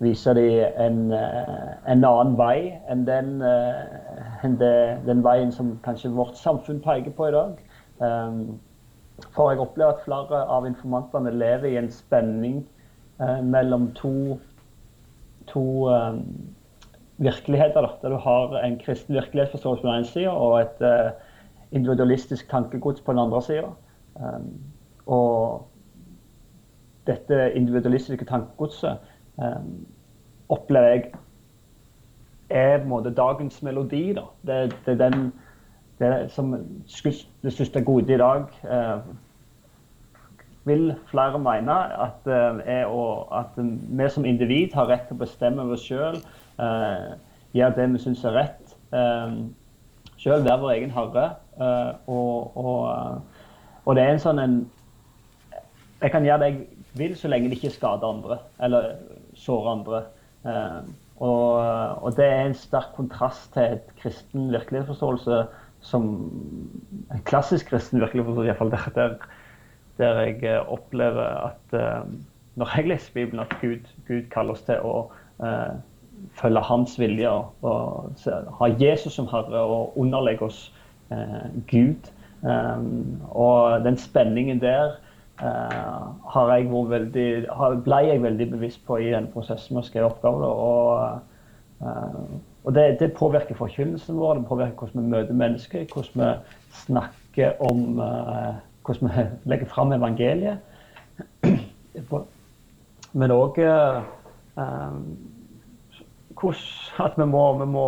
[0.00, 3.42] vise dem en, en, annen vei enn den,
[4.44, 4.72] enn det,
[5.04, 7.60] den, veien som kanskje vårt samfunn peker på i dag.
[9.34, 12.62] For jeg opplever at flere av informantene lever i en spenning
[13.44, 14.38] mellom to
[15.50, 16.14] to eh,
[17.16, 17.80] virkeligheter.
[17.80, 21.10] Da, der du har en kristen virkelighetsforståelse på den ene sida og et eh,
[21.72, 23.70] individualistisk tankegods på den andre sida.
[24.14, 24.60] Um,
[25.06, 25.66] og
[27.06, 28.98] dette individualistiske tankegodset
[29.36, 29.86] um,
[30.48, 31.04] opplever jeg
[32.50, 34.12] er på en måte dagens melodi.
[34.12, 34.26] Da.
[34.46, 35.32] Det, det er den
[36.00, 38.46] det som det største godet i dag.
[38.64, 39.00] Uh,
[40.64, 42.84] vil flere mene at, eh,
[43.32, 46.20] at vi som individ har rett til å bestemme oss sjøl.
[46.60, 47.16] Uh,
[47.56, 48.74] gjøre det vi syns er rett.
[48.92, 49.38] Eh,
[50.20, 51.30] sjøl være vår egen herre.
[52.06, 53.22] Og, og,
[53.84, 54.54] og, det er en sånn en
[56.00, 56.60] Jeg kan gjøre det jeg
[56.96, 58.94] vil, så lenge det ikke skader andre eller
[59.36, 59.98] sårer andre.
[61.20, 61.58] Og,
[62.00, 65.42] og, det er en sterk kontrast til et kristen virkelighetsforståelse
[65.80, 66.06] som
[67.10, 69.14] en klassisk kristen virkelig forstår, iallfall der, der
[70.00, 72.10] der jeg eh, opplever at eh,
[72.54, 74.94] når jeg leser Bibelen, at Gud, Gud kaller oss til å
[75.40, 75.76] uh,
[76.36, 78.24] følge Hans vilje og, og
[78.58, 80.58] ha Jesus som Herre og underlegge oss
[81.14, 82.10] uh, Gud.
[82.42, 84.98] Um, og den spenningen der
[85.40, 89.88] uh, har jeg veldig, har, ble jeg veldig bevisst på i den prosessen med å
[89.88, 90.50] skrive oppgaver.
[90.50, 96.30] Og, og det, det, påvirker forkynnelsen vår, det påvirker hvordan vi møter mennesker, hvordan vi
[96.82, 100.58] snakker om hvordan vi legger fram evangeliet.
[103.20, 104.02] Men òg uh,
[104.56, 104.92] eh
[107.04, 107.86] at vi må, vi, må,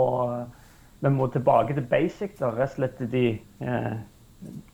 [1.00, 2.34] vi må, tilbake til basic.
[2.40, 2.50] Da.
[2.52, 3.94] Rett og slett de uh,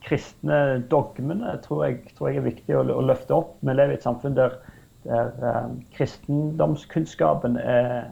[0.03, 3.55] kristne dogmene tror jeg, tror jeg, er viktig å, å, løfte opp.
[3.61, 4.57] Vi lever i et samfunn der,
[5.05, 8.09] der eh, kristendomskunnskapen er,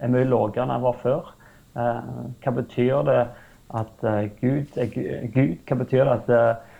[0.00, 1.34] er mye lavere enn den var før.
[1.76, 3.20] Eh, hva betyr det
[3.76, 4.90] at uh, Gud er
[5.34, 5.56] Gud?
[5.66, 6.76] Hva betyr det at uh,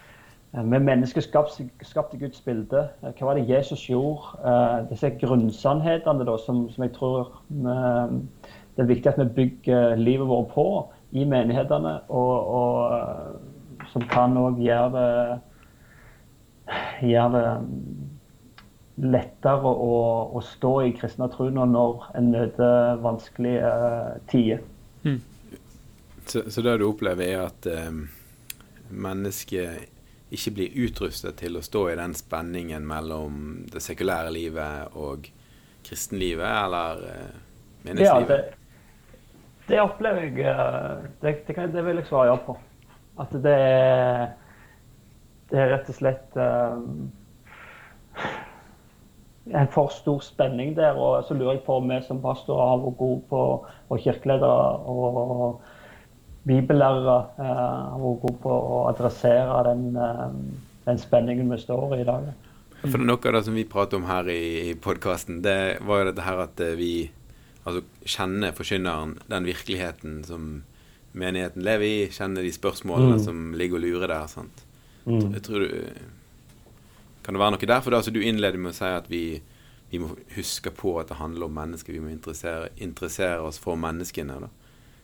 [0.56, 2.88] vi eh, mennesker skapte, Guds bilde.
[3.02, 4.86] Eh, hva var det Jesus gjorde?
[4.90, 7.74] Disse grunnsannhetene som, som, jeg tror vi,
[8.76, 10.66] det er viktig at vi bygger livet vårt på
[11.12, 11.98] i menighetene.
[12.08, 15.40] Og, og som kan òg gjøre det,
[17.10, 17.46] gjøre det
[18.96, 19.96] lettere å,
[20.32, 23.72] å, stå i kristne tro når en møter vanskelige
[24.30, 24.62] tider.
[25.04, 25.18] Mm.
[26.26, 27.92] Så, så, det du opplever, er at eh,
[28.90, 29.92] mennesket
[30.34, 35.28] ikke blir utrustet til å stå i den spenningen mellom det sekulære livet og
[35.86, 37.36] kristenlivet, eller eh,
[37.84, 38.32] meningslivet?
[38.32, 42.56] Ja, det, det, opplever jeg eh, det, det, kan, det, vil jeg svare ja på.
[43.22, 44.26] At det er,
[45.52, 47.06] det er rett og slett um,
[49.54, 50.98] en for stor spenning der.
[50.98, 53.42] Og så lurer jeg på om vi som pastorer har vært gode på,
[53.88, 55.60] og kirkeledere og
[56.46, 57.52] bibellærere eh,
[57.92, 60.26] har vært gode på å adressere den, eh,
[60.86, 62.30] den, spenningen vi står i i dag.
[62.86, 66.10] For Noe av det som vi prater om her i, i podkasten, det var jo
[66.10, 66.92] dette her at eh, vi
[67.64, 70.50] altså, kjenner forkynneren, den virkeligheten som
[71.16, 73.24] menigheten lever i, kjenner de spørsmålene mm.
[73.24, 74.30] som ligger og lurer der.
[74.30, 74.62] sant?
[75.06, 75.32] Mm.
[75.38, 75.70] Jeg tror du,
[77.26, 77.80] Kan det være noe der?
[77.82, 79.24] For det, altså, Du innleder med å si at vi,
[79.90, 81.96] vi, må huske på at det handler om mennesker.
[81.96, 84.46] Vi må interessere, interessere oss for menneskene.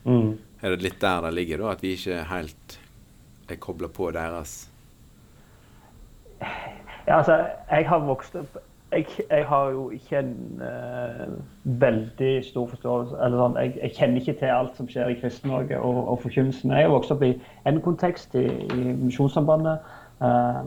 [0.07, 0.37] Mm.
[0.63, 1.73] Er det litt der det ligger, da?
[1.75, 2.77] At vi ikke helt
[3.51, 4.69] er kobla på deres
[7.07, 7.35] Ja, altså,
[7.71, 8.55] jeg har vokst opp
[8.93, 11.31] jeg, jeg, har jo ikke en uh,
[11.81, 15.79] veldig stor forståelse eller sånn, jeg, jeg, kjenner ikke til alt som skjer i Kristen-Norge
[15.79, 16.75] og, og forkynnelsen.
[16.77, 17.31] Jeg har vokst opp i
[17.65, 19.81] en kontekst, i, i Misjonssambandet.
[20.21, 20.61] Uh,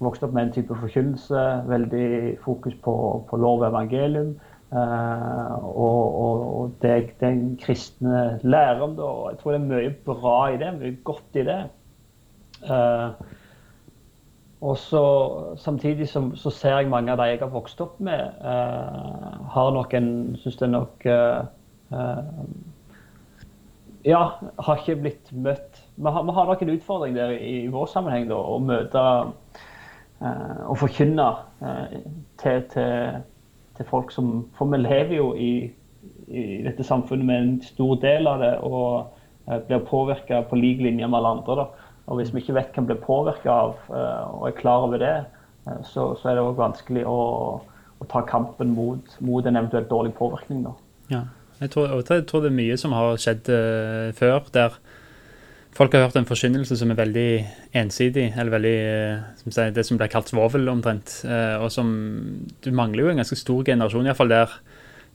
[0.00, 2.94] vokst opp med en type forkynnelse, veldig fokus på,
[3.28, 4.34] på lov og evangelium.
[4.70, 8.94] Uh, og, og, og det den kristne læren.
[8.96, 9.08] Da.
[9.30, 11.60] Jeg tror det er mye bra i det, mye godt i det.
[12.62, 13.10] Uh,
[14.60, 15.02] og så
[15.56, 19.72] Samtidig som, så ser jeg mange av de jeg har vokst opp med, uh, har
[19.74, 21.06] nok en Syns det er nok
[24.04, 24.20] Ja,
[24.66, 27.88] har ikke blitt møtt Vi har, vi har nok en utfordring der i, i vår
[27.90, 29.06] sammenheng, da, å møte
[30.20, 31.26] og forkynne
[32.40, 33.22] til, til
[33.80, 35.70] til folk som For vi lever jo i,
[36.28, 39.08] i dette samfunnet med en stor del av det og
[39.48, 41.56] uh, blir påvirka på lik linje med alle andre.
[41.62, 41.88] Da.
[42.06, 45.16] Og hvis vi ikke vet hva vi blir påvirka av og er klar over det,
[45.86, 47.18] så, så, er det òg vanskelig å,
[48.00, 50.64] å, ta kampen mot, mot, en eventuelt dårlig påvirkning.
[50.64, 50.72] Da.
[51.12, 51.20] Ja.
[51.60, 53.50] Jeg tror, jeg tror, det er mye som har skjedd
[54.16, 54.78] før, der
[55.76, 57.30] folk har hørt en forkynnelse som er veldig
[57.80, 58.76] ensidig, eller veldig
[59.42, 61.20] som sier, det som blir kalt svovel, omtrent.
[61.24, 61.90] Uh, og som
[62.64, 64.54] Du mangler jo en ganske stor generasjon, iallfall der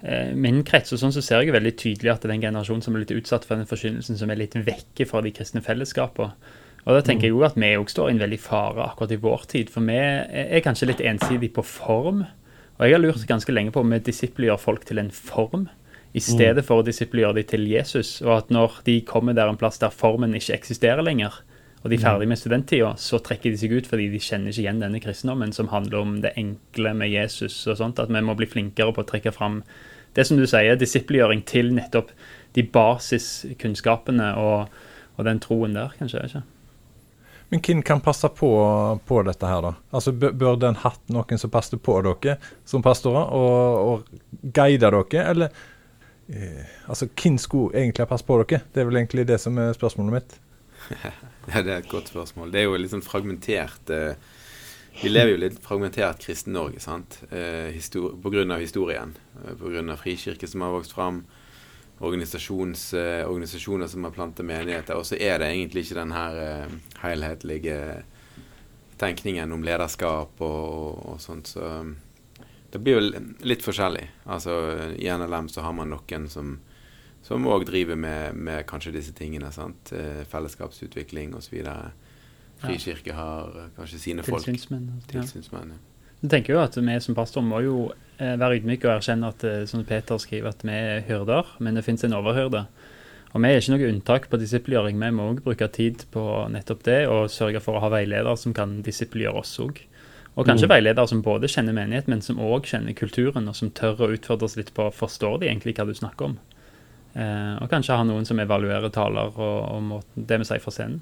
[0.03, 2.85] uh, min krets, og sånn så ser jeg veldig tydelig at det er en generasjon
[2.85, 6.33] som er litt utsatt for den forkynnelsen som er litt vekke fra de kristne fellesskapene.
[6.85, 9.17] Og da tenker jeg jo at vi òg står i en veldig fare akkurat i
[9.17, 9.71] vår tid.
[9.73, 12.19] For vi er kanskje litt ensidig på form.
[12.77, 15.65] Og jeg har lurt ganske lenge på om vi disippelgjør folk til en form
[16.15, 18.21] i stedet for å disiplinere dem til Jesus.
[18.23, 21.41] Og at når de kommer der en plass der formen ikke eksisterer lenger,
[21.83, 24.63] og de er ferdig med studenttida, så trekker de seg ut fordi de kjenner ikke
[24.63, 28.01] igjen denne kristendommen som handler om det enkle med Jesus og sånt.
[28.01, 29.59] At vi må bli flinkere på å trekke fram
[30.15, 32.09] det som du sier, disippelgjøring til nettopp
[32.55, 34.73] de basiskunnskapene og,
[35.19, 36.23] og den troen der, kanskje.
[36.25, 36.43] ikke?
[37.51, 38.49] Men hvem kan passe på,
[39.05, 39.75] på, dette her, da?
[39.93, 45.25] Altså, Bør den hatt noen som passet på dere som pastorer, og, og guide dere,
[45.27, 45.65] eller
[46.89, 48.63] Altså, hvem skulle egentlig ha passet på dere?
[48.73, 50.39] Det er vel egentlig det som er spørsmålet mitt.
[51.53, 52.51] ja, det er et godt spørsmål.
[52.53, 54.17] Det er jo litt sånn fragmentert eh,
[55.01, 57.19] Vi lever jo litt fragmentert Kristen-Norge, sant?
[57.29, 59.15] Eh, av historien.
[59.43, 61.23] Eh, på grunn av frikirke som har vokst fram
[61.99, 64.97] eh, organisasjoner som har plantet menigheter.
[64.97, 67.79] Og så er det egentlig ikke den her eh, helhetlige
[68.99, 71.51] tenkningen om lederskap og, og sånt.
[71.55, 71.69] Så
[72.75, 74.03] det blir jo litt forskjellig.
[74.27, 74.55] Altså
[74.99, 76.57] I NLM så har man noen som
[77.25, 79.49] som òg driver med, med, kanskje disse tingene.
[79.49, 79.89] sant?
[79.97, 81.55] Eh, fellesskapsutvikling osv.
[82.61, 84.45] Frikirke har kanskje sine folk.
[84.45, 84.91] Tilsynsmenn.
[85.09, 85.79] Ja.
[86.21, 87.79] Jeg tenker jo at Vi som pastor må jo
[88.19, 91.85] eh, være ydmyke og erkjenne at som Peter skriver, at vi er hyrder, men det
[91.87, 92.67] finnes en overhyrde.
[93.33, 95.01] Og Vi er ikke noe unntak på disippelgjøring.
[95.01, 96.21] Vi må òg bruke tid på
[96.53, 99.81] nettopp det, og sørge for å ha veiledere som kan disippelgjøre oss òg.
[100.35, 100.73] Og kanskje mm.
[100.73, 104.49] veiledere som både kjenner menighet, men som òg kjenner kulturen, og som tør å utfordre
[104.49, 106.37] oss litt på forstår de egentlig hva du snakker om.
[107.15, 110.73] Eh, og kanskje ha noen som evaluerer taler og, og måten, det vi sier fra
[110.75, 110.99] scenen.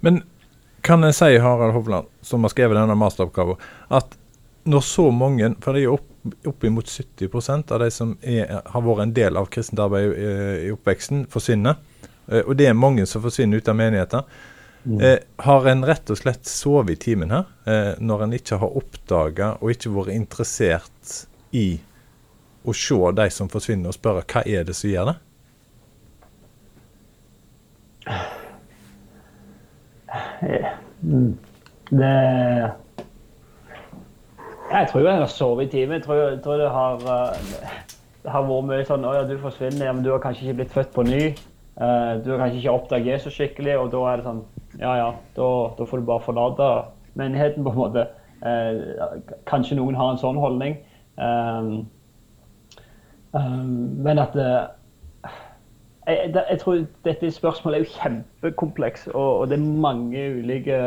[0.00, 0.22] Men
[0.86, 3.60] kan jeg si, Harald Hovland, som har skrevet denne masteroppgaven,
[3.92, 4.16] at
[4.70, 6.08] når så mange, for det er jo opp
[6.44, 10.32] oppimot 70 av de som er, har vært en del av kristent arbeid i,
[10.66, 11.78] i oppveksten, forsvinner.
[12.28, 14.26] Eh, og det er mange som forsvinner ut av menigheter.
[14.84, 15.00] Mm.
[15.00, 18.76] Eh, har en rett og slett sovet i timen her, eh, når en ikke har
[18.80, 21.16] oppdaga og ikke vært interessert
[21.52, 21.80] i
[22.64, 25.18] å se de som forsvinner, og spørre hva er det som gjør det?
[31.90, 32.14] Det
[34.70, 35.96] jeg tror jeg har sovet i timen.
[35.98, 37.78] Jeg tror, jeg tror det, har, uh,
[38.22, 40.60] det har vært mye sånn Å ja, du forsvinner, ja, men du har kanskje ikke
[40.60, 41.22] blitt født på ny.
[41.74, 44.44] Uh, du har kanskje ikke oppdaget Jesus skikkelig, og da er det sånn
[44.78, 46.68] Ja ja, da, da får du bare forlate
[47.18, 48.06] menigheten, på en måte.
[48.46, 49.18] Eh,
[49.50, 50.78] kanskje noen har en sånn holdning.
[51.20, 51.88] Um,
[53.34, 53.72] um,
[54.04, 54.36] men at
[56.06, 60.78] jeg, jeg, tror dette spørsmålet er jo kjempekompleks, og, og det er mange ulike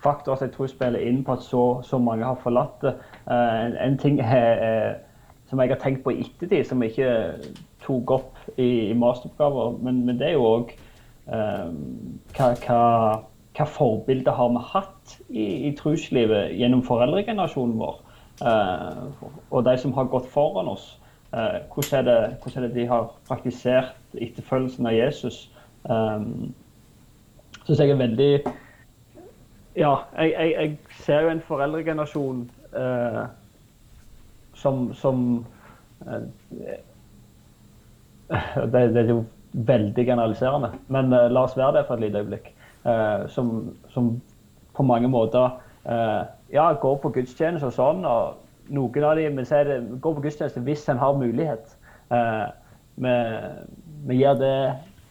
[0.00, 2.94] faktorer som jeg tror spiller inn på at så, så mange har forlatt det.
[3.26, 6.94] Uh, en, en, ting er, uh, som jeg har tenkt på i ettertid, som jeg
[6.94, 7.10] ikke
[7.84, 10.72] tok opp i, i masteroppgaver, men, men, det er jo òg
[11.30, 12.78] hva, hva,
[13.56, 18.00] hva forbilder har vi hatt i, i troslivet gjennom foreldregenerasjonen vår?
[18.40, 20.86] og de som har gått foran oss.
[21.30, 25.42] Hvordan er, det, hvordan, er det, de har praktisert etterfølgelsen av Jesus?
[25.84, 26.54] Um,
[27.66, 28.30] synes jeg er veldig
[29.76, 33.20] ja, jeg, jeg, jeg, ser jo en foreldregenerasjon eh,
[34.54, 35.46] som, som
[36.06, 36.26] eh,
[38.72, 42.22] det, det, er jo veldig generaliserende, men uh, la oss være det for et lite
[42.22, 42.52] øyeblikk.
[42.84, 44.14] Uh, som, som,
[44.76, 48.04] på mange måter eh, ja, går på gudstjeneste og sånn.
[48.06, 49.40] og Noen av dem
[50.00, 51.74] går på gudstjeneste hvis en har mulighet.
[52.96, 54.54] Vi, gjør det,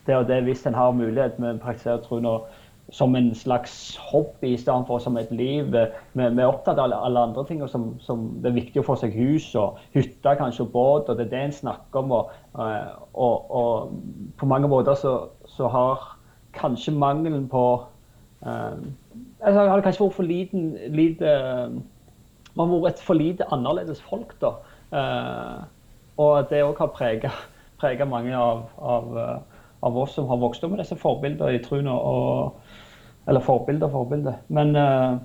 [0.07, 1.37] det og det hvis en har mulighet.
[1.37, 2.25] Vi praktiserer troen.
[2.25, 2.47] og
[2.91, 5.69] som en slags hobby istedenfor som et liv.
[6.13, 9.13] Vi, er opptatt av alle andre ting som, som, det er viktig å få seg
[9.17, 11.09] hus og hytte, kanskje og båt.
[11.09, 12.15] og Det er det en snakker om.
[12.17, 12.31] Og,
[13.13, 16.07] og, og på mange måter så, så, har
[16.57, 17.63] kanskje mangelen på
[18.41, 18.77] uh,
[19.39, 21.35] altså Har kanskje vært for liten lite,
[22.55, 24.55] Man har vært et for lite annerledes folk, da.
[24.89, 25.67] Uh,
[26.19, 26.89] og det òg har
[27.79, 29.13] prega mange av, av,
[29.85, 31.87] av, oss som har vokst opp med disse forbildene i troen.
[31.87, 32.57] og
[33.29, 34.33] eller forbilde og forbilde.
[34.49, 35.19] Men uh,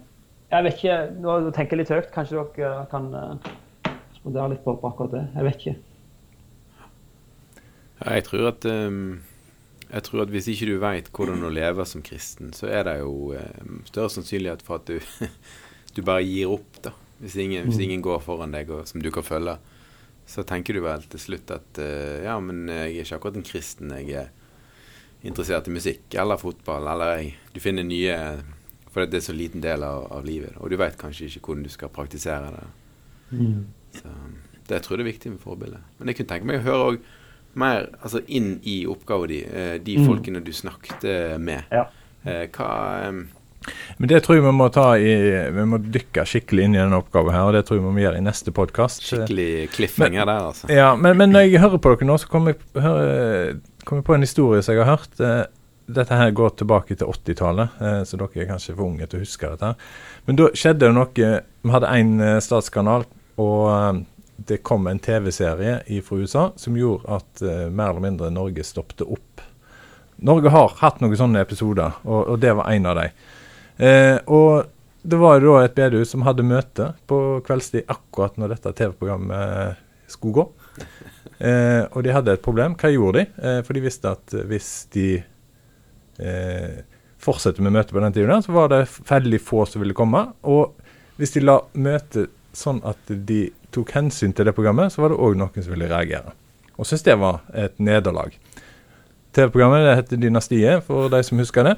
[0.53, 2.11] jeg vet ikke Nå tenker jeg litt høyt.
[2.15, 3.53] Kanskje dere kan uh,
[4.13, 5.23] respondere litt på, på, akkurat det.
[5.33, 5.77] Jeg vet ikke.
[8.03, 8.67] Ja, jeg tror at
[9.95, 12.97] jeg tror at hvis ikke du veit hvordan å leve som kristen, så er det
[12.99, 13.31] jo
[13.87, 15.29] større sannsynlighet for at du,
[15.95, 16.91] du bare gir opp, da.
[17.23, 17.85] Hvis ingen, hvis mm.
[17.87, 19.55] ingen, går foran deg og, som du kan følge.
[20.27, 21.81] så tenker du vel til slutt at
[22.25, 23.95] ja, men jeg er ikke akkurat en kristen.
[24.03, 24.33] Jeg er
[25.25, 26.87] interessert i musikk eller fotball.
[26.95, 28.19] Eller du finner nye
[28.95, 30.55] For det er så liten del av, av, livet.
[30.63, 32.67] Og du vet kanskje ikke hvordan du skal praktisere det.
[33.35, 33.65] Mm.
[33.97, 34.13] Så
[34.69, 35.81] det jeg tror jeg er viktig med forbildet.
[35.99, 37.09] Men jeg kunne tenke meg å høre òg
[37.59, 40.07] mer altså inn i oppgaven din, uh, de mm.
[40.07, 41.09] folkene du snakket
[41.43, 41.67] med.
[41.75, 41.89] Ja.
[42.25, 42.71] Uh, hva
[43.97, 45.13] men det tror jeg vi må ta i
[45.55, 48.03] Vi må dykke skikkelig inn i denne oppgaven her, og det tror jeg vi må
[48.03, 49.07] gjøre i neste podkast.
[49.09, 50.69] Skikkelig cliffhanger der, altså.
[50.73, 53.55] Ja, men, men, når jeg hører på dere nå, så kommer jeg, hører,
[53.85, 55.21] kom jeg, på en historie som jeg har hørt.
[55.21, 55.45] Eh,
[55.95, 59.25] dette her går tilbake til 80-tallet, eh, så dere er kanskje for unge til å
[59.27, 59.75] huske dette.
[60.27, 61.31] Men da skjedde det noe
[61.65, 63.07] Vi hadde én eh, statskanal,
[63.41, 64.05] og
[64.37, 69.43] det kom en TV-serie fra USA som gjorde at mer eller mindre Norge stoppet opp.
[70.25, 73.15] Norge har hatt noen sånne episoder, og, og det var en av dem.
[73.77, 74.71] Eh, og
[75.03, 80.39] det var da et bedehus som hadde møte på kveldstid akkurat når dette TV-programmet skulle
[80.39, 80.47] gå.
[81.39, 82.77] Eh, og de hadde et problem.
[82.79, 83.27] Hva gjorde de?
[83.43, 85.09] Eh, for de visste at hvis de
[86.21, 86.79] eh,
[87.25, 90.27] fortsetter med møtet på den tiden, så var det veldig få som ville komme.
[90.43, 90.75] Og
[91.19, 95.21] hvis de la møtet sånn at de tok hensyn til det programmet, så var det
[95.23, 96.35] òg noen som ville reagere.
[96.79, 98.35] Og syntes det var et nederlag.
[99.35, 101.75] TV-programmet heter Dynastiet, for de som husker det.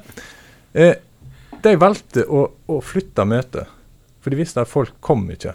[0.76, 0.94] Eh,
[1.64, 3.72] de valgte å, å flytte møtet,
[4.20, 5.54] for de visste at folk kom ikke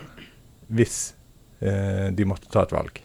[0.72, 1.12] hvis
[1.60, 3.02] eh, de måtte ta et valg.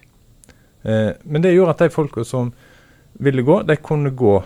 [0.86, 2.52] Eh, men det gjorde at de folka som
[3.18, 4.36] ville gå, de kunne gå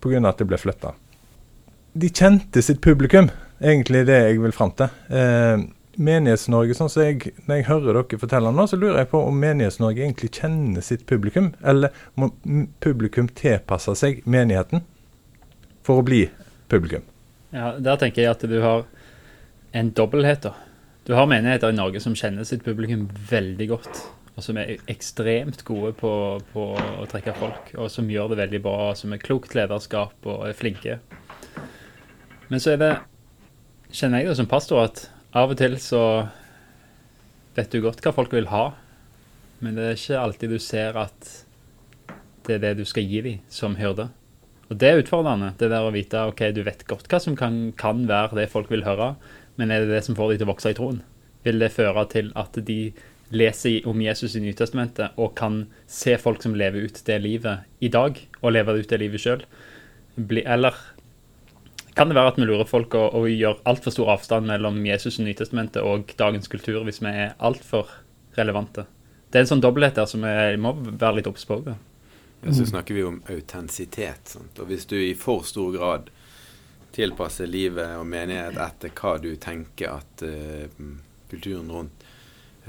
[0.00, 0.28] pga.
[0.28, 0.94] at de ble flytta.
[1.92, 3.30] De kjente sitt publikum,
[3.60, 4.88] egentlig det jeg vil fram til.
[5.10, 5.64] Eh,
[5.96, 9.38] Menighets-Norge, sånn som jeg, når jeg hører dere fortelle nå, så lurer jeg på om
[9.40, 12.30] Menighets-Norge egentlig kjenner sitt publikum, eller må
[12.84, 14.84] publikum tilpasse seg menigheten
[15.86, 16.26] for å bli
[16.68, 17.06] publikum.
[17.54, 18.84] Ja, Der tenker jeg at du har
[19.72, 20.42] en dobbelthet.
[20.42, 20.54] da.
[21.06, 24.02] Du har menigheter i Norge som kjenner sitt publikum veldig godt.
[24.36, 26.12] Og som er ekstremt gode på,
[26.52, 28.90] på å trekke folk, og som gjør det veldig bra.
[28.98, 30.98] Som er klokt lederskap og er flinke.
[32.50, 32.90] Men så er det,
[33.90, 36.02] kjenner jeg det som pastor, at av og til så
[37.56, 38.68] vet du godt hva folk vil ha.
[39.64, 41.32] Men det er ikke alltid du ser at
[42.46, 44.10] det er det du skal gi dem som hyrde.
[44.66, 45.52] Og det er utfordrende.
[45.58, 48.70] Det der å vite ok, du vet godt hva som kan, kan, være det folk
[48.72, 49.14] vil høre,
[49.56, 51.02] men er det det som får dem til å vokse i troen?
[51.46, 52.80] Vil det føre til at de
[53.34, 57.90] leser om Jesus i Nytestamentet og kan se folk som lever ut det livet i
[57.92, 59.42] dag, og lever ut det livet sjøl?
[60.16, 60.76] Eller
[61.96, 65.18] kan det være at vi lurer folk og, og gjør altfor stor avstand mellom Jesus
[65.18, 67.90] i Nytestamentet og dagens kultur hvis vi er altfor
[68.36, 68.86] relevante?
[69.30, 71.58] Det er en sånn dobbelthet der som vi må være litt obs på.
[71.66, 74.36] Ja, så snakker vi om autentisitet.
[74.60, 76.12] Og hvis du i for stor grad
[76.96, 80.68] tilpasser livet og menighet etter hva du tenker at uh,
[81.28, 82.05] kulturen rundt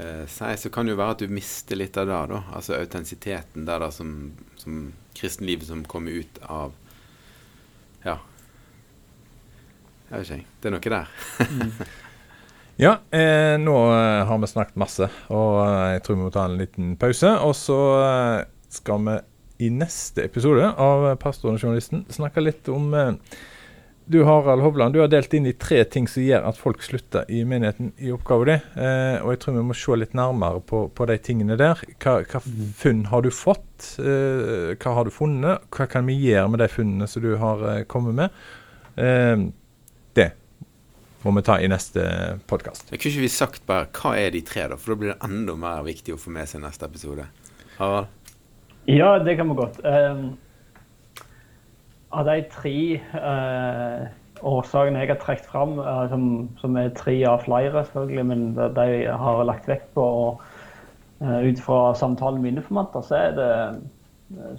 [0.00, 2.18] uh, sier, så kan det jo være at du mister litt av det.
[2.34, 6.74] da, Altså autentisiteten der da som, som kristenlivet som kommer ut av
[8.04, 8.18] Ja.
[10.08, 11.16] Jeg vet ikke, det er noe der.
[11.48, 11.72] mm.
[12.78, 16.44] Ja, eh, nå eh, har vi snakket masse, og eh, jeg tror vi må ta
[16.46, 17.32] en liten pause.
[17.42, 17.78] Og så
[18.70, 19.16] skal vi
[19.66, 23.16] i neste episode av Pastoren og journalisten snakke litt om eh,
[24.08, 27.28] Du Harald Hovland, du har delt inn i tre ting som gjør at folk slutter
[27.28, 28.62] i menigheten i oppgaven din.
[28.80, 31.82] Eh, og jeg tror vi må se litt nærmere på, på de tingene der.
[32.00, 32.70] Hva, hva, mm.
[32.78, 33.90] funn har du fått?
[34.00, 35.68] Eh, hva har du funnet?
[35.76, 38.40] Hva kan vi gjøre med de funnene som du har eh, kommet med?
[38.96, 39.44] Eh,
[40.16, 40.30] det
[41.26, 42.08] må vi ta i neste
[42.48, 42.88] podkast.
[42.88, 44.80] Kunne ikke vi sagt bare hva er de tre, da?
[44.80, 47.28] For da blir det enda mer viktig å få med seg neste episode.
[47.76, 48.08] Harald?
[48.88, 49.82] Ja, det kan vi godt.
[49.84, 50.38] Um,
[52.10, 54.06] av de tre eh,
[54.46, 56.24] årsakene jeg har trukket fram, eh, som,
[56.60, 58.88] som, er tre av flere, selvfølgelig, men de
[59.22, 60.42] har lagt vekt på og
[61.22, 63.50] eh, ut fra samtalen med informanter, så, det,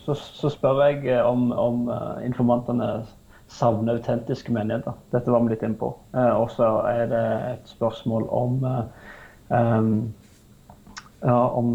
[0.05, 1.89] så, så spør jeg om, om
[2.25, 2.99] informantene
[3.49, 4.93] savner autentiske menigheter.
[5.09, 5.95] Dette var vi litt inne på.
[6.13, 8.59] og så er det et spørsmål om
[9.49, 9.93] um,
[11.25, 11.71] ja, om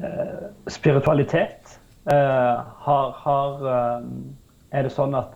[0.00, 4.04] Eh, spiritualitet eh, har, har, eh,
[4.70, 5.34] Er det sånn at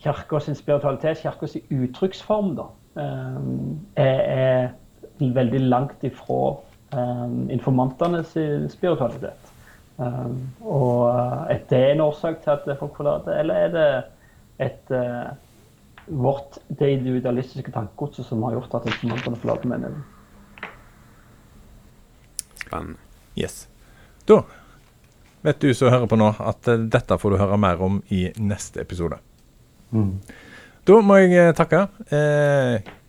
[0.00, 2.64] kirka sin spiritualitet, kirka sin uttrykksform, da,
[2.96, 4.70] er, er,
[5.20, 6.56] veldig langt ifra
[7.52, 8.32] informantenes
[8.72, 9.52] spiritualitet.
[10.64, 13.86] og er det en årsak til at folk forlater, eller er det
[14.70, 14.96] et
[16.06, 20.04] vårt det individualistiske tankegodset som har gjort at informantene forlater menigheten?
[22.64, 23.00] Spennende.
[23.36, 23.68] Yes.
[24.28, 24.40] Da
[25.44, 28.26] vet du som hører på nå, at uh, dette får du høre mer om i
[28.40, 29.20] neste episode.
[29.94, 30.18] Mm.
[30.84, 31.86] Da må jeg uh, takke.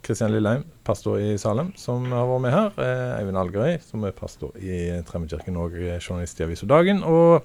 [0.06, 2.70] Kristian eh, Lilleheim, pastor i Salem, som har vært med her.
[2.78, 7.04] Eh, Eivind Algerøy, som er pastor i Tremekirken og journalist i Avisa Dagen.
[7.04, 7.42] Og